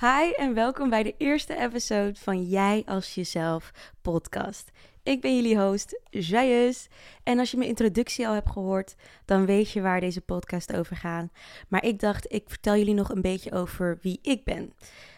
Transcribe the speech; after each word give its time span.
Hi 0.00 0.32
en 0.36 0.54
welkom 0.54 0.90
bij 0.90 1.02
de 1.02 1.14
eerste 1.16 1.56
episode 1.56 2.14
van 2.14 2.44
Jij 2.44 2.82
als 2.86 3.14
Jezelf 3.14 3.72
podcast. 4.02 4.70
Ik 5.02 5.20
ben 5.20 5.34
jullie 5.36 5.60
host, 5.60 6.00
Jayeus. 6.10 6.88
En 7.22 7.38
als 7.38 7.50
je 7.50 7.56
mijn 7.56 7.68
introductie 7.68 8.28
al 8.28 8.34
hebt 8.34 8.50
gehoord, 8.50 8.94
dan 9.24 9.46
weet 9.46 9.70
je 9.70 9.80
waar 9.80 10.00
deze 10.00 10.20
podcast 10.20 10.76
over 10.76 10.96
gaat. 10.96 11.28
Maar 11.68 11.84
ik 11.84 12.00
dacht, 12.00 12.32
ik 12.32 12.44
vertel 12.46 12.76
jullie 12.76 12.94
nog 12.94 13.08
een 13.08 13.22
beetje 13.22 13.52
over 13.52 13.98
wie 14.02 14.18
ik 14.22 14.44
ben. 14.44 14.72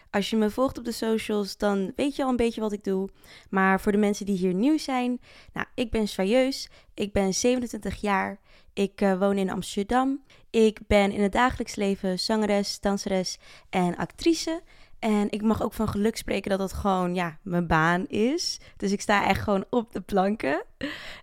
Als 0.09 0.29
je 0.29 0.37
me 0.37 0.49
volgt 0.49 0.77
op 0.77 0.85
de 0.85 0.91
socials, 0.91 1.57
dan 1.57 1.93
weet 1.95 2.15
je 2.15 2.23
al 2.23 2.29
een 2.29 2.35
beetje 2.35 2.61
wat 2.61 2.71
ik 2.71 2.83
doe. 2.83 3.09
Maar 3.49 3.81
voor 3.81 3.91
de 3.91 3.97
mensen 3.97 4.25
die 4.25 4.37
hier 4.37 4.53
nieuw 4.53 4.77
zijn, 4.77 5.21
nou, 5.53 5.67
ik 5.75 5.91
ben 5.91 6.03
Joyeus. 6.03 6.69
Ik 6.93 7.13
ben 7.13 7.33
27 7.33 8.01
jaar. 8.01 8.39
Ik 8.73 9.01
uh, 9.01 9.19
woon 9.19 9.37
in 9.37 9.49
Amsterdam. 9.49 10.23
Ik 10.49 10.79
ben 10.87 11.11
in 11.11 11.21
het 11.21 11.31
dagelijks 11.31 11.75
leven 11.75 12.19
zangeres, 12.19 12.79
danseres 12.79 13.37
en 13.69 13.95
actrice. 13.95 14.61
En 15.01 15.31
ik 15.31 15.41
mag 15.41 15.63
ook 15.63 15.73
van 15.73 15.87
geluk 15.87 16.17
spreken 16.17 16.49
dat 16.49 16.59
dat 16.59 16.73
gewoon 16.73 17.15
ja, 17.15 17.37
mijn 17.41 17.67
baan 17.67 18.07
is. 18.07 18.59
Dus 18.77 18.91
ik 18.91 19.01
sta 19.01 19.27
echt 19.27 19.41
gewoon 19.41 19.65
op 19.69 19.93
de 19.93 20.01
planken. 20.01 20.63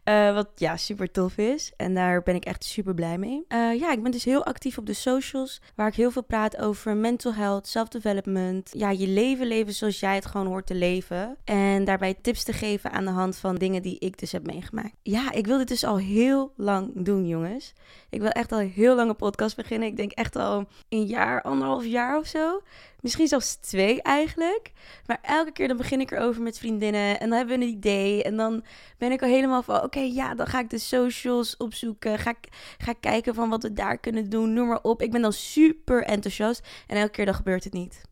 Uh, 0.04 0.34
wat 0.34 0.48
ja, 0.54 0.76
super 0.76 1.10
tof 1.10 1.36
is. 1.36 1.72
En 1.76 1.94
daar 1.94 2.22
ben 2.22 2.34
ik 2.34 2.44
echt 2.44 2.64
super 2.64 2.94
blij 2.94 3.18
mee. 3.18 3.44
Uh, 3.48 3.78
ja, 3.80 3.92
ik 3.92 4.02
ben 4.02 4.10
dus 4.10 4.24
heel 4.24 4.44
actief 4.44 4.78
op 4.78 4.86
de 4.86 4.92
socials. 4.92 5.60
Waar 5.74 5.88
ik 5.88 5.94
heel 5.94 6.10
veel 6.10 6.24
praat 6.24 6.56
over 6.56 6.96
mental 6.96 7.34
health, 7.34 7.66
self-development. 7.66 8.70
Ja, 8.72 8.90
je 8.90 9.06
leven 9.06 9.46
leven 9.46 9.74
zoals 9.74 10.00
jij 10.00 10.14
het 10.14 10.26
gewoon 10.26 10.46
hoort 10.46 10.66
te 10.66 10.74
leven. 10.74 11.36
En 11.44 11.84
daarbij 11.84 12.14
tips 12.14 12.44
te 12.44 12.52
geven 12.52 12.90
aan 12.90 13.04
de 13.04 13.10
hand 13.10 13.36
van 13.36 13.56
dingen 13.56 13.82
die 13.82 13.98
ik 13.98 14.18
dus 14.18 14.32
heb 14.32 14.46
meegemaakt. 14.46 14.96
Ja, 15.02 15.32
ik 15.32 15.46
wil 15.46 15.58
dit 15.58 15.68
dus 15.68 15.84
al 15.84 15.98
heel 15.98 16.52
lang 16.56 16.90
doen, 16.94 17.26
jongens. 17.26 17.72
Ik 18.10 18.20
wil 18.20 18.30
echt 18.30 18.52
al 18.52 18.58
heel 18.58 18.94
lang 18.96 19.08
een 19.08 19.16
podcast 19.16 19.56
beginnen. 19.56 19.88
Ik 19.88 19.96
denk 19.96 20.12
echt 20.12 20.36
al 20.36 20.68
een 20.88 21.06
jaar, 21.06 21.42
anderhalf 21.42 21.84
jaar 21.84 22.18
of 22.18 22.26
zo. 22.26 22.60
Misschien 23.00 23.28
zelfs 23.28 23.58
twee 23.68 24.02
eigenlijk. 24.02 24.72
Maar 25.06 25.18
elke 25.22 25.52
keer 25.52 25.68
dan 25.68 25.76
begin 25.76 26.00
ik 26.00 26.10
erover 26.10 26.42
met 26.42 26.58
vriendinnen. 26.58 27.20
En 27.20 27.28
dan 27.28 27.38
hebben 27.38 27.58
we 27.58 27.64
een 27.64 27.70
idee. 27.70 28.22
En 28.22 28.36
dan 28.36 28.64
ben 28.98 29.12
ik 29.12 29.22
al 29.22 29.28
helemaal 29.28 29.62
van... 29.62 29.82
Oké, 29.82 30.00
ja, 30.00 30.34
dan 30.34 30.46
ga 30.46 30.58
ik 30.60 30.70
de 30.70 30.78
socials 30.78 31.56
opzoeken. 31.56 32.18
Ga 32.18 32.34
ga 32.78 32.92
kijken 33.00 33.34
van 33.34 33.48
wat 33.48 33.62
we 33.62 33.72
daar 33.72 33.98
kunnen 33.98 34.30
doen. 34.30 34.52
Noem 34.52 34.68
maar 34.68 34.82
op. 34.82 35.02
Ik 35.02 35.10
ben 35.10 35.22
dan 35.22 35.32
super 35.32 36.02
enthousiast. 36.02 36.66
En 36.86 36.96
elke 36.96 37.10
keer 37.10 37.24
dan 37.24 37.34
gebeurt 37.34 37.64
het 37.64 37.72
niet. 37.72 38.07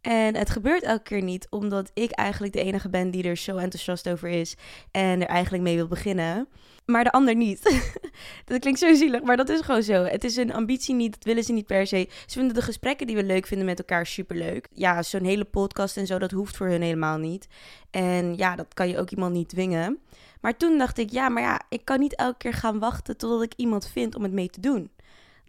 En 0.00 0.36
het 0.36 0.50
gebeurt 0.50 0.82
elke 0.82 1.02
keer 1.02 1.22
niet, 1.22 1.46
omdat 1.50 1.90
ik 1.94 2.10
eigenlijk 2.10 2.52
de 2.52 2.62
enige 2.62 2.88
ben 2.88 3.10
die 3.10 3.24
er 3.24 3.36
zo 3.36 3.56
enthousiast 3.56 4.08
over 4.08 4.28
is 4.28 4.56
en 4.90 5.20
er 5.20 5.28
eigenlijk 5.28 5.62
mee 5.62 5.76
wil 5.76 5.88
beginnen 5.88 6.48
maar 6.90 7.04
de 7.04 7.12
ander 7.12 7.34
niet. 7.34 7.82
dat 8.44 8.60
klinkt 8.60 8.78
zo 8.78 8.94
zielig, 8.94 9.22
maar 9.22 9.36
dat 9.36 9.48
is 9.48 9.60
gewoon 9.60 9.82
zo. 9.82 10.04
Het 10.04 10.24
is 10.24 10.36
een 10.36 10.52
ambitie 10.52 10.94
niet, 10.94 11.12
dat 11.12 11.24
willen 11.24 11.44
ze 11.44 11.52
niet 11.52 11.66
per 11.66 11.86
se. 11.86 12.08
Ze 12.26 12.38
vinden 12.38 12.54
de 12.54 12.62
gesprekken 12.62 13.06
die 13.06 13.16
we 13.16 13.24
leuk 13.24 13.46
vinden 13.46 13.66
met 13.66 13.78
elkaar 13.78 14.06
superleuk. 14.06 14.68
Ja, 14.72 15.02
zo'n 15.02 15.24
hele 15.24 15.44
podcast 15.44 15.96
en 15.96 16.06
zo, 16.06 16.18
dat 16.18 16.30
hoeft 16.30 16.56
voor 16.56 16.66
hun 16.66 16.82
helemaal 16.82 17.18
niet. 17.18 17.48
En 17.90 18.36
ja, 18.36 18.56
dat 18.56 18.74
kan 18.74 18.88
je 18.88 18.98
ook 18.98 19.10
iemand 19.10 19.32
niet 19.32 19.48
dwingen. 19.48 19.98
Maar 20.40 20.56
toen 20.56 20.78
dacht 20.78 20.98
ik, 20.98 21.10
ja, 21.10 21.28
maar 21.28 21.42
ja, 21.42 21.60
ik 21.68 21.84
kan 21.84 22.00
niet 22.00 22.16
elke 22.16 22.38
keer 22.38 22.54
gaan 22.54 22.78
wachten 22.78 23.16
totdat 23.16 23.42
ik 23.42 23.52
iemand 23.56 23.88
vind 23.88 24.14
om 24.14 24.22
het 24.22 24.32
mee 24.32 24.50
te 24.50 24.60
doen. 24.60 24.90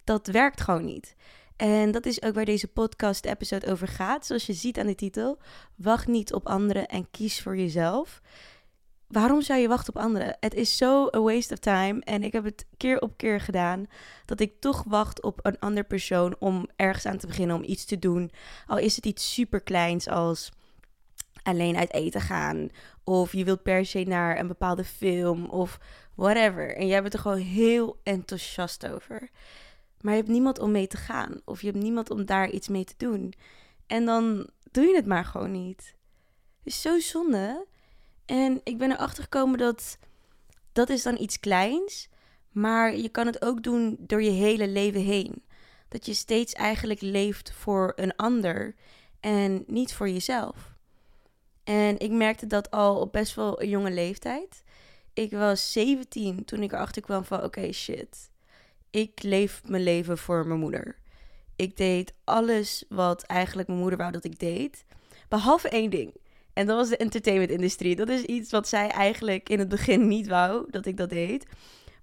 Dat 0.04 0.26
werkt 0.26 0.60
gewoon 0.60 0.84
niet. 0.84 1.14
En 1.56 1.90
dat 1.90 2.06
is 2.06 2.22
ook 2.22 2.34
waar 2.34 2.44
deze 2.44 2.68
podcast-episode 2.68 3.66
over 3.66 3.88
gaat. 3.88 4.26
Zoals 4.26 4.46
je 4.46 4.52
ziet 4.52 4.78
aan 4.78 4.86
de 4.86 4.94
titel: 4.94 5.38
Wacht 5.76 6.06
niet 6.06 6.32
op 6.32 6.46
anderen 6.46 6.86
en 6.86 7.10
kies 7.10 7.42
voor 7.42 7.56
jezelf 7.56 8.20
waarom 9.12 9.42
zou 9.42 9.60
je 9.60 9.68
wachten 9.68 9.94
op 9.94 10.02
anderen? 10.02 10.36
Het 10.40 10.54
is 10.54 10.76
zo 10.76 11.08
a 11.16 11.20
waste 11.20 11.52
of 11.52 11.58
time. 11.58 12.00
En 12.00 12.22
ik 12.22 12.32
heb 12.32 12.44
het 12.44 12.66
keer 12.76 13.00
op 13.00 13.16
keer 13.16 13.40
gedaan 13.40 13.86
dat 14.24 14.40
ik 14.40 14.60
toch 14.60 14.84
wacht 14.86 15.22
op 15.22 15.38
een 15.42 15.58
ander 15.58 15.84
persoon 15.84 16.36
om 16.38 16.68
ergens 16.76 17.06
aan 17.06 17.18
te 17.18 17.26
beginnen, 17.26 17.56
om 17.56 17.64
iets 17.64 17.84
te 17.84 17.98
doen. 17.98 18.30
Al 18.66 18.78
is 18.78 18.96
het 18.96 19.06
iets 19.06 19.32
super 19.34 19.60
kleins 19.60 20.08
als 20.08 20.50
alleen 21.42 21.76
uit 21.76 21.92
eten 21.92 22.20
gaan. 22.20 22.68
Of 23.04 23.32
je 23.32 23.44
wilt 23.44 23.62
per 23.62 23.86
se 23.86 24.02
naar 24.02 24.38
een 24.38 24.46
bepaalde 24.46 24.84
film 24.84 25.44
of 25.44 25.78
whatever. 26.14 26.76
En 26.76 26.86
jij 26.86 27.02
bent 27.02 27.14
er 27.14 27.20
gewoon 27.20 27.38
heel 27.38 28.00
enthousiast 28.02 28.86
over. 28.88 29.30
Maar 30.02 30.12
je 30.12 30.18
hebt 30.18 30.32
niemand 30.32 30.58
om 30.58 30.70
mee 30.70 30.86
te 30.86 30.96
gaan. 30.96 31.40
Of 31.44 31.60
je 31.60 31.66
hebt 31.66 31.82
niemand 31.82 32.10
om 32.10 32.24
daar 32.24 32.50
iets 32.50 32.68
mee 32.68 32.84
te 32.84 32.94
doen. 32.96 33.34
En 33.86 34.04
dan 34.04 34.50
doe 34.70 34.84
je 34.84 34.94
het 34.96 35.06
maar 35.06 35.24
gewoon 35.24 35.50
niet. 35.50 35.96
Het 36.58 36.72
is 36.72 36.80
zo 36.80 36.98
zonde. 36.98 37.66
En 38.26 38.60
ik 38.64 38.78
ben 38.78 38.90
erachter 38.90 39.22
gekomen 39.22 39.58
dat 39.58 39.98
dat 40.72 40.88
is 40.88 41.02
dan 41.02 41.20
iets 41.20 41.40
kleins, 41.40 42.08
maar 42.50 42.96
je 42.96 43.08
kan 43.08 43.26
het 43.26 43.44
ook 43.44 43.62
doen 43.62 43.96
door 44.00 44.22
je 44.22 44.30
hele 44.30 44.68
leven 44.68 45.00
heen. 45.00 45.44
Dat 45.88 46.06
je 46.06 46.14
steeds 46.14 46.52
eigenlijk 46.52 47.00
leeft 47.00 47.52
voor 47.52 47.92
een 47.96 48.16
ander 48.16 48.74
en 49.20 49.64
niet 49.66 49.94
voor 49.94 50.08
jezelf. 50.08 50.74
En 51.64 51.98
ik 51.98 52.10
merkte 52.10 52.46
dat 52.46 52.70
al 52.70 53.00
op 53.00 53.12
best 53.12 53.34
wel 53.34 53.62
een 53.62 53.68
jonge 53.68 53.90
leeftijd. 53.90 54.62
Ik 55.12 55.30
was 55.30 55.72
17 55.72 56.44
toen 56.44 56.62
ik 56.62 56.72
erachter 56.72 57.02
kwam 57.02 57.24
van 57.24 57.42
oké 57.42 57.72
shit. 57.72 58.30
Ik 58.92 59.22
leef 59.22 59.62
mijn 59.64 59.82
leven 59.82 60.18
voor 60.18 60.46
mijn 60.46 60.60
moeder. 60.60 60.96
Ik 61.56 61.76
deed 61.76 62.12
alles 62.24 62.84
wat 62.88 63.22
eigenlijk 63.22 63.68
mijn 63.68 63.80
moeder 63.80 63.98
wou 63.98 64.12
dat 64.12 64.24
ik 64.24 64.38
deed. 64.38 64.84
Behalve 65.28 65.68
één 65.68 65.90
ding. 65.90 66.14
En 66.52 66.66
dat 66.66 66.76
was 66.76 66.88
de 66.88 66.96
entertainment-industrie. 66.96 67.96
Dat 67.96 68.08
is 68.08 68.22
iets 68.22 68.50
wat 68.50 68.68
zij 68.68 68.88
eigenlijk 68.88 69.48
in 69.48 69.58
het 69.58 69.68
begin 69.68 70.08
niet 70.08 70.26
wou 70.26 70.70
dat 70.70 70.86
ik 70.86 70.96
dat 70.96 71.10
deed. 71.10 71.46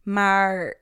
Maar 0.04 0.78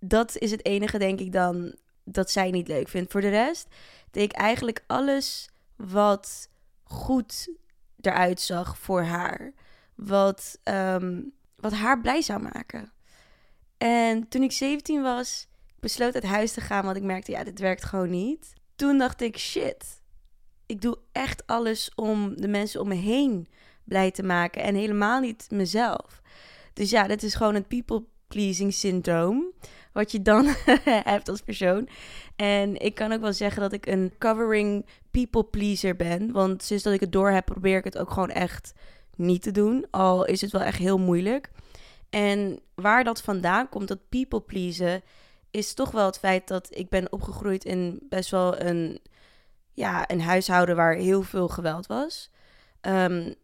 dat 0.00 0.38
is 0.38 0.50
het 0.50 0.64
enige, 0.66 0.98
denk 0.98 1.20
ik, 1.20 1.32
dan 1.32 1.74
dat 2.04 2.30
zij 2.30 2.50
niet 2.50 2.68
leuk 2.68 2.88
vindt. 2.88 3.12
Voor 3.12 3.20
de 3.20 3.28
rest 3.28 3.68
deed 4.10 4.24
ik 4.24 4.32
eigenlijk 4.32 4.84
alles 4.86 5.48
wat 5.76 6.48
goed 6.82 7.48
eruit 8.00 8.40
zag 8.40 8.78
voor 8.78 9.02
haar. 9.02 9.52
Wat, 9.94 10.58
um, 10.64 11.32
wat 11.56 11.72
haar 11.72 12.00
blij 12.00 12.22
zou 12.22 12.42
maken. 12.42 12.92
En 13.78 14.28
toen 14.28 14.42
ik 14.42 14.52
17 14.52 15.02
was, 15.02 15.48
besloot 15.80 16.14
uit 16.14 16.24
huis 16.24 16.52
te 16.52 16.60
gaan, 16.60 16.84
want 16.84 16.96
ik 16.96 17.02
merkte, 17.02 17.30
ja, 17.30 17.44
dit 17.44 17.58
werkt 17.58 17.84
gewoon 17.84 18.10
niet. 18.10 18.52
Toen 18.76 18.98
dacht 18.98 19.20
ik, 19.20 19.38
shit, 19.38 20.00
ik 20.66 20.80
doe 20.80 20.98
echt 21.12 21.46
alles 21.46 21.90
om 21.94 22.40
de 22.40 22.48
mensen 22.48 22.80
om 22.80 22.88
me 22.88 22.94
heen 22.94 23.48
blij 23.84 24.10
te 24.10 24.22
maken 24.22 24.62
en 24.62 24.74
helemaal 24.74 25.20
niet 25.20 25.46
mezelf. 25.50 26.22
Dus 26.72 26.90
ja, 26.90 27.06
dit 27.06 27.22
is 27.22 27.34
gewoon 27.34 27.54
het 27.54 27.68
people 27.68 28.04
pleasing 28.28 28.74
syndroom. 28.74 29.52
Wat 29.92 30.12
je 30.12 30.22
dan 30.22 30.46
hebt 30.84 31.28
als 31.28 31.40
persoon. 31.40 31.88
En 32.36 32.80
ik 32.80 32.94
kan 32.94 33.12
ook 33.12 33.20
wel 33.20 33.32
zeggen 33.32 33.62
dat 33.62 33.72
ik 33.72 33.86
een 33.86 34.12
covering 34.18 34.86
people 35.10 35.44
pleaser 35.44 35.96
ben. 35.96 36.32
Want 36.32 36.62
sinds 36.62 36.82
dat 36.82 36.92
ik 36.92 37.00
het 37.00 37.12
door 37.12 37.30
heb, 37.30 37.44
probeer 37.44 37.78
ik 37.78 37.84
het 37.84 37.98
ook 37.98 38.10
gewoon 38.10 38.30
echt 38.30 38.72
niet 39.16 39.42
te 39.42 39.50
doen. 39.50 39.86
Al 39.90 40.24
is 40.24 40.40
het 40.40 40.52
wel 40.52 40.62
echt 40.62 40.78
heel 40.78 40.98
moeilijk. 40.98 41.50
En 42.16 42.60
waar 42.74 43.04
dat 43.04 43.22
vandaan 43.22 43.68
komt, 43.68 43.88
dat 43.88 44.08
people 44.08 44.40
pleasen, 44.40 45.02
is 45.50 45.74
toch 45.74 45.90
wel 45.90 46.06
het 46.06 46.18
feit 46.18 46.48
dat 46.48 46.68
ik 46.70 46.88
ben 46.88 47.12
opgegroeid 47.12 47.64
in 47.64 48.00
best 48.08 48.30
wel 48.30 48.60
een 48.60 49.00
ja, 49.72 50.10
een 50.10 50.20
huishouden 50.20 50.76
waar 50.76 50.94
heel 50.94 51.22
veel 51.22 51.48
geweld 51.48 51.86
was. 51.86 52.30
Um, 52.80 53.34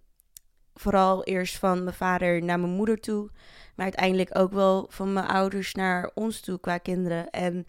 vooral 0.75 1.25
eerst 1.25 1.59
van 1.59 1.85
mijn 1.85 1.97
vader 1.97 2.43
naar 2.43 2.61
mijn 2.61 2.73
moeder 2.73 3.01
toe. 3.01 3.31
Maar 3.75 3.85
uiteindelijk 3.85 4.39
ook 4.39 4.53
wel 4.53 4.87
van 4.89 5.13
mijn 5.13 5.27
ouders 5.27 5.75
naar 5.75 6.11
ons 6.15 6.41
toe 6.41 6.61
qua 6.61 6.79
kinderen. 6.79 7.31
En 7.31 7.67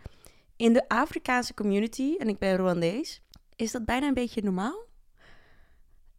in 0.55 0.73
de 0.73 0.87
Afrikaanse 0.87 1.53
community, 1.53 2.15
en 2.17 2.27
ik 2.27 2.39
ben 2.39 2.55
Rwandees, 2.55 3.21
is 3.55 3.71
dat 3.71 3.85
bijna 3.85 4.07
een 4.07 4.13
beetje 4.13 4.43
normaal. 4.43 4.85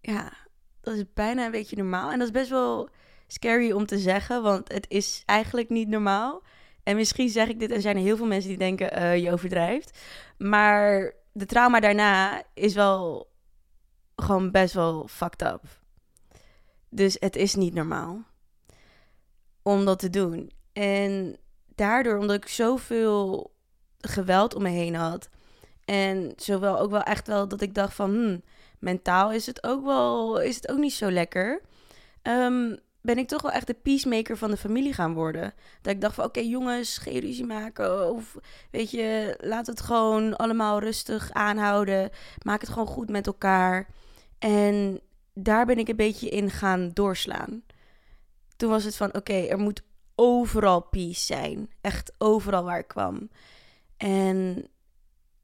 Ja, 0.00 0.32
dat 0.80 0.94
is 0.94 1.04
bijna 1.14 1.44
een 1.44 1.50
beetje 1.50 1.76
normaal. 1.76 2.10
En 2.10 2.18
dat 2.18 2.26
is 2.26 2.34
best 2.34 2.50
wel 2.50 2.90
scary 3.26 3.72
om 3.72 3.86
te 3.86 3.98
zeggen, 3.98 4.42
want 4.42 4.72
het 4.72 4.86
is 4.88 5.22
eigenlijk 5.26 5.68
niet 5.68 5.88
normaal. 5.88 6.42
En 6.82 6.96
misschien 6.96 7.28
zeg 7.28 7.48
ik 7.48 7.58
dit 7.58 7.70
en 7.70 7.80
zijn 7.80 7.96
er 7.96 8.02
heel 8.02 8.16
veel 8.16 8.26
mensen 8.26 8.48
die 8.48 8.58
denken, 8.58 8.98
uh, 8.98 9.16
je 9.16 9.32
overdrijft. 9.32 9.98
Maar 10.38 11.12
de 11.32 11.46
trauma 11.46 11.80
daarna 11.80 12.42
is 12.54 12.74
wel 12.74 13.30
gewoon 14.16 14.50
best 14.50 14.74
wel 14.74 15.06
fucked 15.08 15.42
up. 15.42 15.62
Dus 16.88 17.16
het 17.18 17.36
is 17.36 17.54
niet 17.54 17.74
normaal 17.74 18.24
om 19.62 19.84
dat 19.84 19.98
te 19.98 20.10
doen. 20.10 20.52
En 20.72 21.36
daardoor, 21.74 22.18
omdat 22.18 22.36
ik 22.36 22.48
zoveel 22.48 23.52
geweld 23.98 24.54
om 24.54 24.62
me 24.62 24.68
heen 24.68 24.94
had. 24.94 25.28
En 25.84 26.32
zowel 26.36 26.78
ook 26.78 26.90
wel 26.90 27.02
echt 27.02 27.26
wel 27.26 27.48
dat 27.48 27.60
ik 27.60 27.74
dacht 27.74 27.94
van, 27.94 28.10
hmm, 28.10 28.42
mentaal 28.78 29.32
is 29.32 29.46
het 29.46 29.64
ook 29.64 29.84
wel, 29.84 30.40
is 30.40 30.56
het 30.56 30.68
ook 30.68 30.78
niet 30.78 30.92
zo 30.92 31.10
lekker. 31.10 31.60
Um, 32.22 32.78
ben 33.04 33.18
ik 33.18 33.28
toch 33.28 33.42
wel 33.42 33.50
echt 33.50 33.66
de 33.66 33.74
peacemaker 33.74 34.36
van 34.36 34.50
de 34.50 34.56
familie 34.56 34.92
gaan 34.92 35.14
worden. 35.14 35.54
Dat 35.82 35.92
ik 35.92 36.00
dacht 36.00 36.14
van, 36.14 36.24
oké 36.24 36.40
jongens, 36.40 36.98
geen 36.98 37.18
ruzie 37.18 37.44
maken. 37.44 38.10
Of 38.10 38.36
weet 38.70 38.90
je, 38.90 39.38
laat 39.40 39.66
het 39.66 39.80
gewoon 39.80 40.36
allemaal 40.36 40.78
rustig 40.78 41.32
aanhouden. 41.32 42.10
Maak 42.42 42.60
het 42.60 42.70
gewoon 42.70 42.86
goed 42.86 43.10
met 43.10 43.26
elkaar. 43.26 43.88
En 44.38 45.00
daar 45.34 45.66
ben 45.66 45.78
ik 45.78 45.88
een 45.88 45.96
beetje 45.96 46.28
in 46.28 46.50
gaan 46.50 46.90
doorslaan. 46.92 47.62
Toen 48.56 48.70
was 48.70 48.84
het 48.84 48.96
van, 48.96 49.14
oké, 49.14 49.34
er 49.34 49.58
moet 49.58 49.82
overal 50.14 50.80
peace 50.80 51.20
zijn. 51.20 51.70
Echt 51.80 52.12
overal 52.18 52.64
waar 52.64 52.78
ik 52.78 52.88
kwam. 52.88 53.30
En 53.96 54.66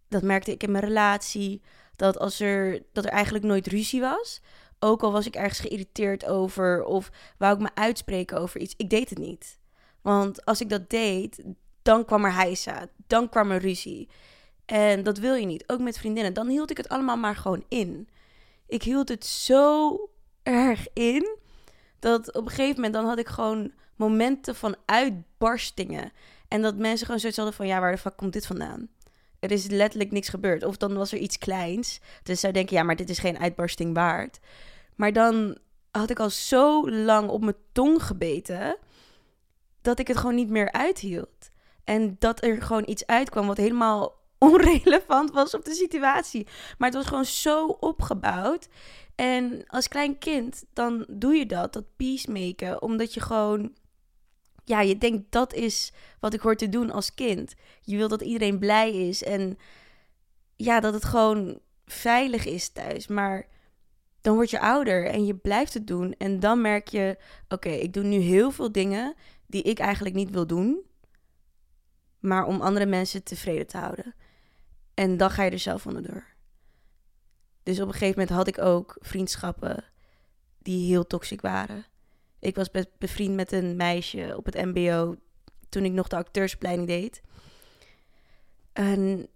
dat 0.09 0.23
merkte 0.23 0.53
ik 0.53 0.63
in 0.63 0.71
mijn 0.71 0.85
relatie. 0.85 1.63
Dat, 1.97 2.19
als 2.19 2.41
er, 2.41 2.83
dat 2.93 3.05
er 3.05 3.11
eigenlijk 3.11 3.45
nooit 3.45 3.67
ruzie 3.67 4.01
was. 4.01 4.41
Ook 4.81 5.03
al 5.03 5.13
was 5.13 5.27
ik 5.27 5.35
ergens 5.35 5.61
geïrriteerd 5.61 6.27
over 6.27 6.85
of 6.85 7.11
wou 7.39 7.55
ik 7.55 7.61
me 7.61 7.71
uitspreken 7.75 8.39
over 8.39 8.61
iets. 8.61 8.75
Ik 8.77 8.91
deed 8.91 9.11
het 9.11 9.19
niet. 9.19 9.59
Want 10.03 10.45
als 10.45 10.61
ik 10.61 10.69
dat 10.69 10.91
deed, 10.91 11.43
dan 11.83 12.05
kwam 12.05 12.25
er 12.25 12.35
heisa. 12.35 12.89
Dan 13.07 13.29
kwam 13.29 13.51
er 13.51 13.61
ruzie. 13.61 14.09
En 14.65 15.03
dat 15.03 15.19
wil 15.19 15.35
je 15.35 15.47
niet. 15.47 15.65
Ook 15.67 15.81
met 15.81 15.99
vriendinnen. 15.99 16.35
Dan 16.35 16.49
hield 16.49 16.71
ik 16.71 16.77
het 16.77 16.89
allemaal 16.89 17.17
maar 17.17 17.37
gewoon 17.37 17.65
in. 17.69 18.09
Ik 18.67 18.83
hield 18.83 19.09
het 19.09 19.27
zo 19.27 19.99
erg 20.43 20.87
in. 20.93 21.39
Dat 21.99 22.35
op 22.35 22.45
een 22.45 22.51
gegeven 22.51 22.75
moment 22.75 22.95
dan 22.95 23.05
had 23.05 23.19
ik 23.19 23.29
gewoon 23.29 23.73
momenten 23.97 24.57
van 24.57 24.77
uitbarstingen. 24.85 26.13
En 26.49 26.63
dat 26.63 26.77
mensen 26.77 27.05
gewoon 27.05 27.21
zoiets 27.21 27.39
hadden 27.39 27.57
van, 27.57 27.67
ja, 27.67 27.81
waar 27.81 27.93
de 27.93 27.99
fuck 27.99 28.17
komt 28.17 28.33
dit 28.33 28.47
vandaan? 28.47 28.89
Er 29.41 29.51
is 29.51 29.67
letterlijk 29.67 30.11
niks 30.11 30.29
gebeurd. 30.29 30.65
Of 30.65 30.77
dan 30.77 30.95
was 30.95 31.13
er 31.13 31.19
iets 31.19 31.39
kleins. 31.39 32.01
Dus 32.23 32.41
zou 32.41 32.53
denken, 32.53 32.77
ja, 32.77 32.83
maar 32.83 32.97
dit 32.97 33.11
is 33.11 33.19
geen 33.19 33.39
uitbarsting 33.39 33.95
waard. 33.95 34.39
Maar 34.97 35.13
dan 35.13 35.59
had 35.91 36.11
ik 36.11 36.21
al 36.21 36.31
zo 36.31 36.91
lang 36.91 37.29
op 37.29 37.41
mijn 37.41 37.57
tong 37.73 38.03
gebeten 38.03 38.77
dat 39.83 39.99
ik 39.99 40.09
het 40.09 40.17
gewoon 40.17 40.35
niet 40.35 40.51
meer 40.51 40.73
uithield. 40.73 41.51
En 41.85 42.17
dat 42.19 42.45
er 42.45 42.63
gewoon 42.63 42.85
iets 42.87 43.07
uitkwam 43.07 43.47
wat 43.47 43.57
helemaal 43.57 44.19
onrelevant 44.39 45.31
was 45.31 45.55
op 45.55 45.65
de 45.65 45.75
situatie. 45.75 46.47
Maar 46.79 46.89
het 46.89 46.99
was 46.99 47.07
gewoon 47.07 47.25
zo 47.25 47.67
opgebouwd. 47.67 48.69
En 49.15 49.65
als 49.67 49.89
klein 49.89 50.19
kind, 50.19 50.65
dan 50.73 51.07
doe 51.09 51.35
je 51.35 51.47
dat, 51.47 51.73
dat 51.73 51.97
peacemaken, 51.97 52.83
omdat 52.83 53.15
je 53.15 53.21
gewoon 53.21 53.73
ja, 54.71 54.81
je 54.81 54.99
denkt 54.99 55.33
dat 55.33 55.55
is 55.55 55.93
wat 56.21 56.35
ik 56.35 56.41
hoor 56.41 56.57
te 56.57 56.69
doen 56.69 56.91
als 56.91 57.15
kind. 57.15 57.55
Je 57.81 57.97
wil 57.97 58.09
dat 58.09 58.21
iedereen 58.21 58.59
blij 58.59 59.09
is 59.09 59.23
en 59.23 59.59
ja, 60.57 60.81
dat 60.81 60.95
het 60.95 61.05
gewoon 61.05 61.61
veilig 61.85 62.45
is 62.47 62.69
thuis. 62.69 63.07
Maar 63.07 63.47
dan 64.21 64.35
word 64.35 64.51
je 64.51 64.61
ouder 64.61 65.07
en 65.07 65.27
je 65.27 65.35
blijft 65.35 65.75
het 65.75 65.87
doen. 65.87 66.15
En 66.19 66.41
dan 66.41 66.61
merk 66.61 66.89
je, 66.89 67.19
oké, 67.49 67.69
ik 67.69 67.93
doe 67.93 68.05
nu 68.05 68.19
heel 68.19 68.51
veel 68.51 68.73
dingen 68.73 69.15
die 69.47 69.63
ik 69.63 69.79
eigenlijk 69.79 70.15
niet 70.15 70.31
wil 70.31 70.47
doen. 70.47 70.85
Maar 72.19 72.45
om 72.47 72.61
andere 72.61 72.87
mensen 72.87 73.23
tevreden 73.23 73.67
te 73.67 73.79
houden. 73.79 74.15
En 74.95 75.17
dan 75.17 75.31
ga 75.31 75.43
je 75.43 75.51
er 75.51 75.59
zelf 75.59 75.87
onderdoor. 75.87 76.25
Dus 77.63 77.81
op 77.81 77.87
een 77.87 77.93
gegeven 77.93 78.19
moment 78.19 78.37
had 78.37 78.47
ik 78.47 78.59
ook 78.59 78.97
vriendschappen 79.01 79.85
die 80.59 80.89
heel 80.89 81.07
toxic 81.07 81.41
waren. 81.41 81.85
Ik 82.41 82.57
was 82.57 82.71
bevriend 82.99 83.35
met 83.35 83.53
een 83.53 83.77
meisje 83.77 84.35
op 84.37 84.45
het 84.45 84.55
MBO 84.55 85.17
toen 85.69 85.85
ik 85.85 85.93
nog 85.93 86.09
de 86.09 86.17
acteursopleiding 86.17 86.89
deed. 86.89 87.23
En 88.73 89.29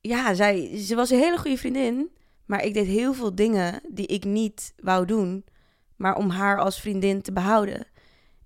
ja, 0.00 0.34
zij, 0.34 0.78
ze 0.78 0.94
was 0.94 1.10
een 1.10 1.18
hele 1.18 1.38
goede 1.38 1.58
vriendin. 1.58 2.10
Maar 2.44 2.64
ik 2.64 2.74
deed 2.74 2.86
heel 2.86 3.14
veel 3.14 3.34
dingen 3.34 3.80
die 3.88 4.06
ik 4.06 4.24
niet 4.24 4.74
wou 4.76 5.06
doen. 5.06 5.44
Maar 5.96 6.16
om 6.16 6.30
haar 6.30 6.60
als 6.60 6.80
vriendin 6.80 7.22
te 7.22 7.32
behouden. 7.32 7.86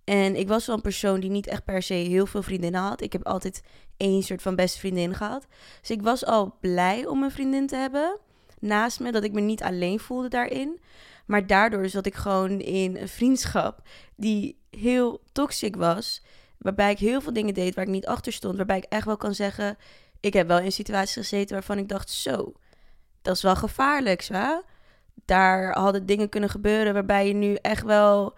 En 0.05 0.37
ik 0.37 0.49
was 0.49 0.67
wel 0.67 0.77
een 0.77 0.83
persoon 0.83 1.21
die 1.21 1.31
niet 1.31 1.47
echt 1.47 1.65
per 1.65 1.83
se 1.83 1.95
heel 1.95 2.27
veel 2.27 2.43
vriendinnen 2.43 2.81
had. 2.81 3.01
Ik 3.01 3.13
heb 3.13 3.27
altijd 3.27 3.63
één 3.97 4.23
soort 4.23 4.43
van 4.43 4.55
beste 4.55 4.79
vriendin 4.79 5.15
gehad. 5.15 5.47
Dus 5.81 5.91
ik 5.91 6.03
was 6.03 6.25
al 6.25 6.57
blij 6.61 7.07
om 7.07 7.23
een 7.23 7.31
vriendin 7.31 7.67
te 7.67 7.77
hebben 7.77 8.19
naast 8.61 9.01
me. 9.01 9.13
Dat 9.13 9.25
ik 9.25 9.33
me 9.33 9.41
niet 9.41 9.63
alleen 9.63 9.99
voelde 9.99 10.29
daarin. 10.29 10.81
Maar 11.29 11.47
daardoor 11.47 11.89
zat 11.89 12.07
ik 12.07 12.15
gewoon 12.15 12.61
in 12.61 12.97
een 12.97 13.09
vriendschap 13.09 13.83
die 14.17 14.59
heel 14.71 15.23
toxic 15.33 15.77
was. 15.77 16.23
Waarbij 16.59 16.91
ik 16.91 16.99
heel 16.99 17.21
veel 17.21 17.33
dingen 17.33 17.55
deed 17.55 17.75
waar 17.75 17.85
ik 17.85 17.91
niet 17.91 18.07
achter 18.07 18.33
stond. 18.33 18.57
Waarbij 18.57 18.77
ik 18.77 18.85
echt 18.85 19.05
wel 19.05 19.17
kan 19.17 19.35
zeggen, 19.35 19.77
ik 20.21 20.33
heb 20.33 20.47
wel 20.47 20.59
in 20.59 20.73
situaties 20.73 21.15
gezeten 21.15 21.55
waarvan 21.55 21.79
ik 21.79 21.89
dacht, 21.89 22.11
zo, 22.11 22.53
dat 23.23 23.37
is 23.37 23.43
wel 23.43 23.57
gevaarlijk, 23.57 24.23
zo. 24.23 24.63
Daar 25.25 25.79
hadden 25.79 26.07
dingen 26.07 26.29
kunnen 26.29 26.51
gebeuren 26.51 26.93
waarbij 26.95 27.27
je 27.27 27.35
nu 27.35 27.55
echt 27.55 27.85
wel 27.85 28.37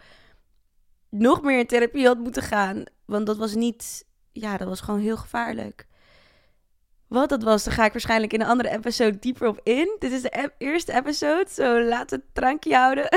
nog 1.10 1.42
meer 1.42 1.58
in 1.58 1.66
therapie 1.66 2.06
had 2.06 2.18
moeten 2.18 2.42
gaan. 2.42 2.84
Want 3.04 3.26
dat 3.26 3.36
was 3.36 3.54
niet, 3.54 4.04
ja, 4.32 4.56
dat 4.56 4.68
was 4.68 4.80
gewoon 4.80 5.00
heel 5.00 5.16
gevaarlijk. 5.16 5.86
Wat 7.10 7.28
dat 7.28 7.42
was, 7.42 7.64
daar 7.64 7.74
ga 7.74 7.84
ik 7.84 7.92
waarschijnlijk 7.92 8.32
in 8.32 8.40
een 8.40 8.46
andere 8.46 8.70
episode 8.70 9.18
dieper 9.18 9.48
op 9.48 9.60
in. 9.62 9.96
Dit 9.98 10.12
is 10.12 10.22
de 10.22 10.50
eerste 10.58 10.92
episode, 10.92 11.46
zo 11.50 11.82
laat 11.82 12.10
het 12.10 12.22
drankje 12.32 12.74
houden. 12.74 13.08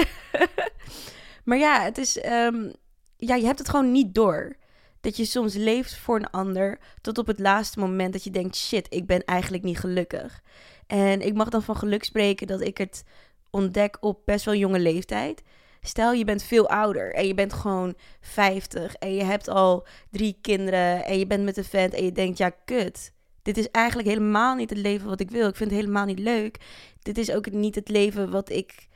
maar 1.46 1.58
ja, 1.58 1.82
het 1.82 1.98
is, 1.98 2.20
ehm, 2.20 2.72
ja, 3.18 3.36
je 3.36 3.46
hebt 3.46 3.60
het 3.60 3.70
gewoon 3.70 3.92
niet 3.92 4.16
door. 4.16 4.56
Dat 5.02 5.18
je 5.18 5.26
soms 5.26 5.56
leeft 5.56 5.98
voor 5.98 6.16
een 6.16 6.30
ander 6.30 6.80
tot 7.02 7.18
op 7.18 7.28
het 7.28 7.40
laatste 7.40 7.80
moment 7.80 8.14
dat 8.14 8.24
je 8.24 8.30
denkt, 8.30 8.56
shit, 8.56 8.88
ik 8.90 9.06
ben 9.06 9.24
eigenlijk 9.24 9.64
niet 9.64 9.80
gelukkig. 9.80 10.42
En 10.88 11.22
ik 11.22 11.34
mag 11.34 11.50
dan 11.50 11.64
van 11.64 11.78
geluk 11.78 12.04
spreken 12.04 12.48
dat 12.48 12.62
ik 12.62 12.78
het 12.78 13.04
ontdek 13.50 13.98
op 14.00 14.22
best 14.26 14.46
wel 14.46 14.56
jonge 14.56 14.80
leeftijd. 14.80 15.44
Stel 15.82 16.14
je 16.14 16.26
bent 16.26 16.44
veel 16.44 16.70
ouder 16.70 17.14
en 17.14 17.28
je 17.28 17.34
bent 17.34 17.54
gewoon 17.54 17.96
50 18.22 18.96
en 18.96 19.14
je 19.14 19.24
hebt 19.24 19.48
al 19.48 19.88
drie 20.12 20.38
kinderen 20.42 21.06
en 21.06 21.20
je 21.20 21.28
bent 21.28 21.44
met 21.44 21.58
een 21.58 21.64
vent 21.64 21.94
en 21.94 22.04
je 22.04 22.12
denkt, 22.12 22.38
ja, 22.38 22.50
kut 22.66 23.14
dit 23.44 23.58
is 23.58 23.70
eigenlijk 23.72 24.08
helemaal 24.08 24.56
niet 24.56 24.70
het 24.70 24.80
leven 24.80 25.08
wat 25.08 25.20
ik 25.20 25.32
wil. 25.32 25.48
Ik 25.48 25.56
vind 25.56 25.70
het 25.70 25.80
helemaal 25.80 26.06
niet 26.06 26.20
leuk. 26.20 26.58
Dit 27.02 27.18
is 27.18 27.32
ook 27.32 27.52
niet 27.52 27.76
het 27.76 27.90
leven 27.90 28.32
wat 28.32 28.50
ik 28.50 28.88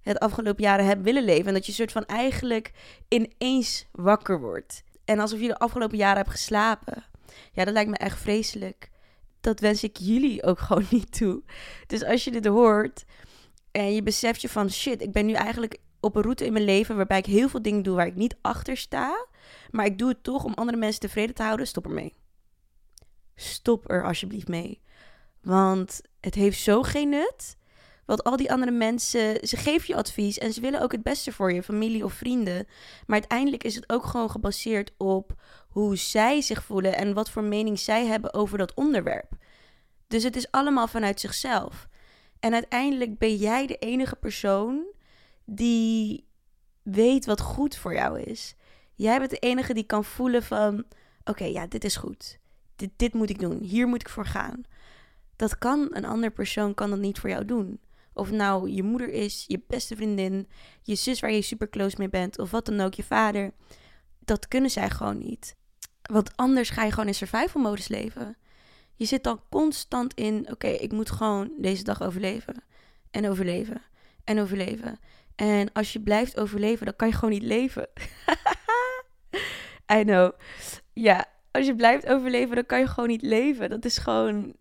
het 0.00 0.18
afgelopen 0.18 0.62
jaren 0.62 0.86
heb 0.86 1.02
willen 1.02 1.24
leven. 1.24 1.46
En 1.46 1.54
dat 1.54 1.66
je 1.66 1.72
soort 1.72 1.92
van 1.92 2.04
eigenlijk 2.04 2.72
ineens 3.08 3.86
wakker 3.92 4.40
wordt. 4.40 4.82
En 5.04 5.18
alsof 5.18 5.40
je 5.40 5.46
de 5.46 5.58
afgelopen 5.58 5.96
jaren 5.96 6.16
hebt 6.16 6.30
geslapen. 6.30 7.04
Ja, 7.52 7.64
dat 7.64 7.74
lijkt 7.74 7.90
me 7.90 7.96
echt 7.96 8.18
vreselijk. 8.18 8.90
Dat 9.40 9.60
wens 9.60 9.82
ik 9.82 9.96
jullie 9.96 10.42
ook 10.42 10.58
gewoon 10.66 10.86
niet 10.90 11.18
toe. 11.18 11.42
Dus 11.86 12.04
als 12.04 12.24
je 12.24 12.30
dit 12.30 12.46
hoort 12.46 13.04
en 13.70 13.94
je 13.94 14.02
beseft 14.02 14.40
je 14.40 14.48
van 14.48 14.70
shit, 14.70 15.02
ik 15.02 15.12
ben 15.12 15.26
nu 15.26 15.32
eigenlijk 15.32 15.78
op 16.00 16.16
een 16.16 16.22
route 16.22 16.46
in 16.46 16.52
mijn 16.52 16.64
leven 16.64 16.96
waarbij 16.96 17.18
ik 17.18 17.26
heel 17.26 17.48
veel 17.48 17.62
dingen 17.62 17.82
doe 17.82 17.96
waar 17.96 18.06
ik 18.06 18.16
niet 18.16 18.36
achter 18.40 18.76
sta. 18.76 19.26
Maar 19.70 19.86
ik 19.86 19.98
doe 19.98 20.08
het 20.08 20.22
toch 20.22 20.44
om 20.44 20.54
andere 20.54 20.78
mensen 20.78 21.00
tevreden 21.00 21.34
te 21.34 21.42
houden. 21.42 21.66
Stop 21.66 21.84
ermee 21.84 22.14
stop 23.36 23.90
er 23.90 24.04
alsjeblieft 24.04 24.48
mee. 24.48 24.80
Want 25.42 26.00
het 26.20 26.34
heeft 26.34 26.60
zo 26.60 26.82
geen 26.82 27.08
nut. 27.08 27.56
Want 28.04 28.24
al 28.24 28.36
die 28.36 28.52
andere 28.52 28.70
mensen, 28.70 29.48
ze 29.48 29.56
geven 29.56 29.86
je 29.86 29.96
advies 29.96 30.38
en 30.38 30.52
ze 30.52 30.60
willen 30.60 30.80
ook 30.80 30.92
het 30.92 31.02
beste 31.02 31.32
voor 31.32 31.52
je, 31.52 31.62
familie 31.62 32.04
of 32.04 32.12
vrienden. 32.12 32.66
Maar 33.06 33.18
uiteindelijk 33.18 33.64
is 33.64 33.74
het 33.74 33.92
ook 33.92 34.04
gewoon 34.04 34.30
gebaseerd 34.30 34.92
op 34.96 35.34
hoe 35.68 35.96
zij 35.96 36.40
zich 36.40 36.64
voelen 36.64 36.96
en 36.96 37.14
wat 37.14 37.30
voor 37.30 37.42
mening 37.42 37.78
zij 37.78 38.06
hebben 38.06 38.34
over 38.34 38.58
dat 38.58 38.74
onderwerp. 38.74 39.32
Dus 40.06 40.22
het 40.22 40.36
is 40.36 40.50
allemaal 40.50 40.88
vanuit 40.88 41.20
zichzelf. 41.20 41.88
En 42.40 42.52
uiteindelijk 42.52 43.18
ben 43.18 43.36
jij 43.36 43.66
de 43.66 43.76
enige 43.76 44.16
persoon 44.16 44.84
die 45.44 46.26
weet 46.82 47.26
wat 47.26 47.40
goed 47.40 47.76
voor 47.76 47.94
jou 47.94 48.20
is. 48.20 48.54
Jij 48.94 49.18
bent 49.18 49.30
de 49.30 49.38
enige 49.38 49.74
die 49.74 49.84
kan 49.84 50.04
voelen 50.04 50.42
van, 50.42 50.84
oké, 51.24 51.44
ja, 51.44 51.66
dit 51.66 51.84
is 51.84 51.96
goed 51.96 52.38
dit, 52.96 53.14
moet 53.14 53.30
ik 53.30 53.38
doen, 53.38 53.62
hier 53.62 53.86
moet 53.86 54.00
ik 54.00 54.08
voor 54.08 54.26
gaan. 54.26 54.62
Dat 55.36 55.58
kan 55.58 55.88
een 55.90 56.04
ander 56.04 56.30
persoon 56.30 56.74
kan 56.74 56.90
dat 56.90 56.98
niet 56.98 57.18
voor 57.18 57.30
jou 57.30 57.44
doen. 57.44 57.80
Of 58.12 58.30
nou 58.30 58.70
je 58.70 58.82
moeder 58.82 59.08
is, 59.08 59.44
je 59.46 59.62
beste 59.66 59.96
vriendin, 59.96 60.48
je 60.82 60.94
zus 60.94 61.20
waar 61.20 61.32
je 61.32 61.42
super 61.42 61.68
close 61.68 61.96
mee 61.98 62.08
bent, 62.08 62.38
of 62.38 62.50
wat 62.50 62.66
dan 62.66 62.80
ook, 62.80 62.94
je 62.94 63.02
vader. 63.02 63.52
Dat 64.18 64.48
kunnen 64.48 64.70
zij 64.70 64.90
gewoon 64.90 65.18
niet. 65.18 65.56
Want 66.02 66.36
anders 66.36 66.70
ga 66.70 66.84
je 66.84 66.90
gewoon 66.90 67.06
in 67.06 67.14
survival 67.14 67.62
modus 67.62 67.88
leven. 67.88 68.36
Je 68.94 69.04
zit 69.04 69.24
dan 69.24 69.40
constant 69.50 70.14
in, 70.14 70.50
oké, 70.50 70.66
ik 70.66 70.92
moet 70.92 71.10
gewoon 71.10 71.52
deze 71.58 71.84
dag 71.84 72.02
overleven. 72.02 72.62
En 73.10 73.28
overleven. 73.28 73.82
En 74.24 74.40
overleven. 74.40 74.98
En 75.34 75.72
als 75.72 75.92
je 75.92 76.00
blijft 76.00 76.40
overleven, 76.40 76.86
dan 76.86 76.96
kan 76.96 77.08
je 77.08 77.14
gewoon 77.14 77.30
niet 77.30 77.42
leven. 77.42 77.88
I 79.98 80.02
know. 80.02 80.32
Ja, 80.92 81.26
als 81.56 81.66
je 81.66 81.74
blijft 81.74 82.06
overleven, 82.06 82.54
dan 82.54 82.66
kan 82.66 82.78
je 82.78 82.86
gewoon 82.86 83.08
niet 83.08 83.22
leven. 83.22 83.70
Dat 83.70 83.84
is 83.84 83.98
gewoon, 83.98 84.54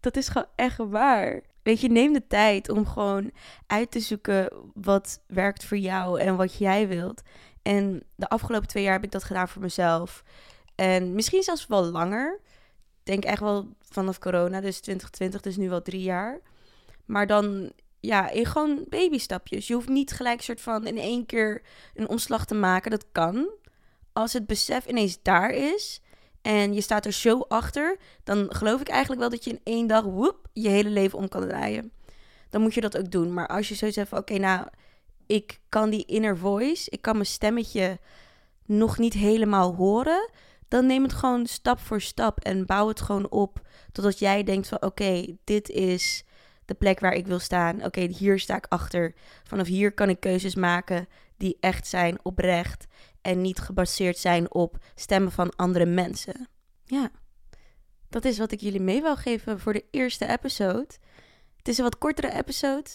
dat 0.00 0.16
is 0.16 0.28
gewoon 0.28 0.48
echt 0.56 0.76
waar. 0.76 1.42
Weet 1.62 1.80
je, 1.80 1.88
neem 1.88 2.12
de 2.12 2.26
tijd 2.26 2.68
om 2.68 2.86
gewoon 2.86 3.30
uit 3.66 3.90
te 3.90 4.00
zoeken 4.00 4.52
wat 4.74 5.22
werkt 5.26 5.64
voor 5.64 5.78
jou 5.78 6.20
en 6.20 6.36
wat 6.36 6.58
jij 6.58 6.88
wilt. 6.88 7.22
En 7.62 8.02
de 8.14 8.28
afgelopen 8.28 8.68
twee 8.68 8.82
jaar 8.82 8.92
heb 8.92 9.04
ik 9.04 9.10
dat 9.10 9.24
gedaan 9.24 9.48
voor 9.48 9.62
mezelf. 9.62 10.22
En 10.74 11.14
misschien 11.14 11.42
zelfs 11.42 11.66
wel 11.66 11.84
langer. 11.84 12.40
Ik 12.98 13.06
denk 13.06 13.24
echt 13.24 13.40
wel 13.40 13.68
vanaf 13.80 14.18
corona, 14.18 14.60
dus 14.60 14.80
2020, 14.80 15.40
dus 15.40 15.56
nu 15.56 15.68
wel 15.68 15.82
drie 15.82 16.02
jaar. 16.02 16.40
Maar 17.04 17.26
dan, 17.26 17.72
ja, 18.00 18.30
in 18.30 18.46
gewoon 18.46 18.84
babystapjes. 18.88 19.66
Je 19.66 19.74
hoeft 19.74 19.88
niet 19.88 20.12
gelijk 20.12 20.42
soort 20.42 20.60
van 20.60 20.86
in 20.86 20.98
één 20.98 21.26
keer 21.26 21.62
een 21.94 22.08
omslag 22.08 22.44
te 22.44 22.54
maken. 22.54 22.90
Dat 22.90 23.06
kan. 23.12 23.48
Als 24.12 24.32
het 24.32 24.46
besef 24.46 24.86
ineens 24.86 25.22
daar 25.22 25.50
is, 25.50 26.02
en 26.42 26.74
je 26.74 26.80
staat 26.80 27.06
er 27.06 27.12
zo 27.12 27.40
achter, 27.40 27.96
dan 28.24 28.46
geloof 28.48 28.80
ik 28.80 28.88
eigenlijk 28.88 29.20
wel 29.20 29.30
dat 29.30 29.44
je 29.44 29.50
in 29.50 29.60
één 29.62 29.86
dag 29.86 30.04
woep, 30.04 30.48
je 30.52 30.68
hele 30.68 30.88
leven 30.88 31.18
om 31.18 31.28
kan 31.28 31.48
draaien. 31.48 31.92
Dan 32.50 32.60
moet 32.60 32.74
je 32.74 32.80
dat 32.80 32.98
ook 32.98 33.10
doen. 33.10 33.34
Maar 33.34 33.46
als 33.46 33.68
je 33.68 33.74
zoiets 33.74 33.96
hebt 33.96 34.08
van, 34.08 34.18
oké, 34.18 34.38
nou, 34.38 34.66
ik 35.26 35.60
kan 35.68 35.90
die 35.90 36.04
inner 36.04 36.38
voice, 36.38 36.90
ik 36.90 37.02
kan 37.02 37.14
mijn 37.14 37.26
stemmetje 37.26 37.98
nog 38.66 38.98
niet 38.98 39.14
helemaal 39.14 39.74
horen, 39.74 40.30
dan 40.68 40.86
neem 40.86 41.02
het 41.02 41.12
gewoon 41.12 41.46
stap 41.46 41.78
voor 41.78 42.00
stap 42.00 42.38
en 42.38 42.66
bouw 42.66 42.88
het 42.88 43.00
gewoon 43.00 43.30
op 43.30 43.60
totdat 43.92 44.18
jij 44.18 44.42
denkt 44.42 44.68
van, 44.68 44.82
oké, 44.82 45.36
dit 45.44 45.68
is 45.68 46.24
de 46.64 46.74
plek 46.74 47.00
waar 47.00 47.12
ik 47.12 47.26
wil 47.26 47.38
staan. 47.38 47.84
Oké, 47.84 48.00
hier 48.00 48.38
sta 48.38 48.56
ik 48.56 48.66
achter. 48.68 49.14
Vanaf 49.44 49.66
hier 49.66 49.92
kan 49.92 50.08
ik 50.08 50.20
keuzes 50.20 50.54
maken 50.54 51.08
die 51.36 51.56
echt 51.60 51.86
zijn, 51.86 52.18
oprecht. 52.22 52.86
En 53.22 53.40
niet 53.40 53.58
gebaseerd 53.58 54.18
zijn 54.18 54.54
op 54.54 54.76
stemmen 54.94 55.32
van 55.32 55.56
andere 55.56 55.86
mensen. 55.86 56.48
Ja, 56.84 57.10
dat 58.08 58.24
is 58.24 58.38
wat 58.38 58.52
ik 58.52 58.60
jullie 58.60 58.80
mee 58.80 59.02
wil 59.02 59.16
geven 59.16 59.60
voor 59.60 59.72
de 59.72 59.84
eerste 59.90 60.26
episode. 60.26 60.86
Het 61.56 61.68
is 61.68 61.78
een 61.78 61.84
wat 61.84 61.98
kortere 61.98 62.32
episode. 62.32 62.90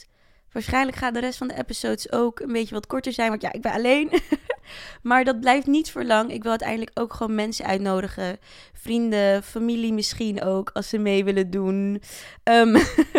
Waarschijnlijk 0.52 0.98
gaat 0.98 1.14
de 1.14 1.20
rest 1.20 1.38
van 1.38 1.48
de 1.48 1.58
episodes 1.58 2.12
ook 2.12 2.40
een 2.40 2.52
beetje 2.52 2.74
wat 2.74 2.88
korter 2.88 3.14
zijn. 3.14 3.30
Want 3.30 3.42
ja, 3.42 3.52
ik 3.52 3.62
ben 3.62 3.72
alleen. 3.72 4.12
maar 5.02 5.24
dat 5.24 5.40
blijft 5.40 5.68
niet 5.68 5.92
voor 5.92 6.04
lang. 6.04 6.32
Ik 6.32 6.42
wil 6.42 6.52
uiteindelijk 6.52 7.00
ook 7.00 7.14
gewoon 7.14 7.36
mensen 7.36 7.66
uitnodigen. 7.66 8.38
Vrienden, 8.74 9.44
familie 9.44 9.94
misschien 9.94 10.42
ook, 10.42 10.70
als 10.74 10.90
ze 10.90 10.98
mee 10.98 11.24
willen 11.24 11.50
doen. 11.50 12.02
Um, 12.44 12.76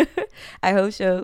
I 0.67 0.73
hope 0.73 0.91
so. 0.91 1.23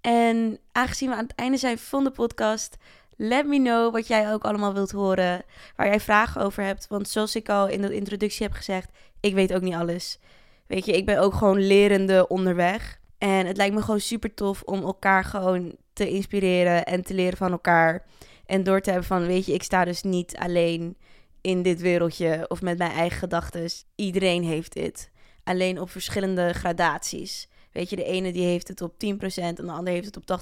En 0.00 0.58
aangezien 0.72 1.08
we 1.08 1.14
aan 1.14 1.22
het 1.22 1.34
einde 1.34 1.56
zijn 1.56 1.78
van 1.78 2.04
de 2.04 2.10
podcast, 2.10 2.76
let 3.20 3.46
me 3.46 3.58
know 3.58 3.92
wat 3.92 4.06
jij 4.06 4.32
ook 4.32 4.44
allemaal 4.44 4.74
wilt 4.74 4.90
horen. 4.90 5.42
Waar 5.76 5.86
jij 5.86 6.00
vragen 6.00 6.42
over 6.42 6.62
hebt. 6.62 6.86
Want 6.88 7.08
zoals 7.08 7.36
ik 7.36 7.48
al 7.48 7.68
in 7.68 7.82
de 7.82 7.94
introductie 7.94 8.46
heb 8.46 8.54
gezegd, 8.54 8.90
ik 9.20 9.34
weet 9.34 9.54
ook 9.54 9.62
niet 9.62 9.74
alles. 9.74 10.18
Weet 10.66 10.84
je, 10.84 10.92
ik 10.92 11.06
ben 11.06 11.18
ook 11.18 11.34
gewoon 11.34 11.66
lerende 11.66 12.28
onderweg. 12.28 13.00
En 13.18 13.46
het 13.46 13.56
lijkt 13.56 13.74
me 13.74 13.82
gewoon 13.82 14.00
super 14.00 14.34
tof 14.34 14.62
om 14.62 14.82
elkaar 14.82 15.24
gewoon 15.24 15.76
te 15.92 16.08
inspireren 16.08 16.84
en 16.84 17.02
te 17.02 17.14
leren 17.14 17.38
van 17.38 17.52
elkaar. 17.52 18.06
En 18.46 18.62
door 18.62 18.80
te 18.80 18.90
hebben 18.90 19.08
van, 19.08 19.26
weet 19.26 19.46
je, 19.46 19.52
ik 19.52 19.62
sta 19.62 19.84
dus 19.84 20.02
niet 20.02 20.36
alleen 20.36 20.96
in 21.40 21.62
dit 21.62 21.80
wereldje 21.80 22.44
of 22.48 22.62
met 22.62 22.78
mijn 22.78 22.90
eigen 22.90 23.18
gedachten. 23.18 23.70
Iedereen 23.94 24.42
heeft 24.44 24.72
dit. 24.72 25.10
Alleen 25.44 25.80
op 25.80 25.90
verschillende 25.90 26.52
gradaties. 26.52 27.48
Weet 27.72 27.90
je, 27.90 27.96
de 27.96 28.04
ene 28.04 28.32
die 28.32 28.44
heeft 28.44 28.68
het 28.68 28.80
op 28.80 28.92
10% 28.92 28.96
en 29.34 29.54
de 29.54 29.70
ander 29.70 29.92
heeft 29.92 30.14
het 30.14 30.16
op 30.16 30.40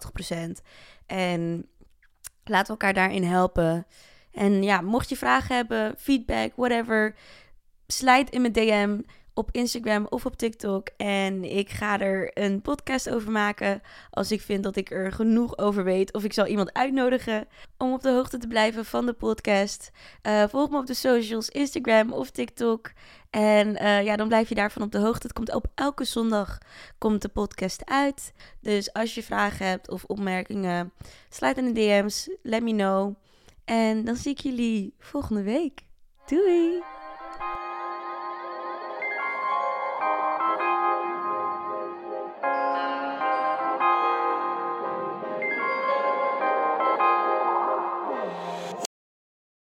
80%. 0.58 0.62
En 1.06 1.68
we 2.48 2.68
elkaar 2.68 2.94
daarin 2.94 3.24
helpen. 3.24 3.86
En 4.32 4.62
ja, 4.62 4.80
mocht 4.80 5.08
je 5.08 5.16
vragen 5.16 5.56
hebben, 5.56 5.94
feedback, 5.98 6.52
whatever, 6.56 7.14
slijt 7.86 8.30
in 8.30 8.40
mijn 8.40 8.52
DM 8.52 9.00
op 9.36 9.48
Instagram 9.52 10.06
of 10.08 10.26
op 10.26 10.36
TikTok. 10.36 10.88
En 10.96 11.44
ik 11.44 11.70
ga 11.70 12.00
er 12.00 12.30
een 12.34 12.62
podcast 12.62 13.10
over 13.10 13.30
maken 13.30 13.82
als 14.10 14.32
ik 14.32 14.40
vind 14.40 14.62
dat 14.62 14.76
ik 14.76 14.90
er 14.90 15.12
genoeg 15.12 15.58
over 15.58 15.84
weet. 15.84 16.12
Of 16.12 16.24
ik 16.24 16.32
zal 16.32 16.46
iemand 16.46 16.72
uitnodigen 16.72 17.48
om 17.76 17.92
op 17.92 18.02
de 18.02 18.10
hoogte 18.10 18.38
te 18.38 18.46
blijven 18.46 18.84
van 18.84 19.06
de 19.06 19.12
podcast. 19.12 19.90
Uh, 20.22 20.44
volg 20.48 20.70
me 20.70 20.78
op 20.78 20.86
de 20.86 20.94
socials, 20.94 21.48
Instagram 21.48 22.12
of 22.12 22.30
TikTok. 22.30 22.92
En 23.30 23.68
uh, 23.68 24.04
ja, 24.04 24.16
dan 24.16 24.28
blijf 24.28 24.48
je 24.48 24.54
daarvan 24.54 24.82
op 24.82 24.92
de 24.92 24.98
hoogte. 24.98 25.26
Het 25.26 25.36
komt 25.36 25.54
op 25.54 25.66
elke 25.74 26.04
zondag 26.04 26.58
komt 26.98 27.22
de 27.22 27.28
podcast 27.28 27.84
uit. 27.84 28.32
Dus 28.60 28.92
als 28.92 29.14
je 29.14 29.22
vragen 29.22 29.66
hebt 29.66 29.90
of 29.90 30.04
opmerkingen, 30.04 30.92
sluit 31.28 31.58
in 31.58 31.64
de 31.64 31.80
DM's. 31.80 32.28
Let 32.42 32.62
me 32.62 32.72
know. 32.72 33.14
En 33.64 34.04
dan 34.04 34.16
zie 34.16 34.32
ik 34.32 34.40
jullie 34.40 34.94
volgende 34.98 35.42
week. 35.42 35.80
Doei! 36.26 36.95